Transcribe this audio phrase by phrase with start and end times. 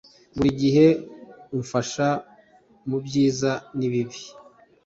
[0.35, 0.87] Buri gihe
[1.55, 2.07] umfasha
[2.89, 4.21] mubyiza nibibi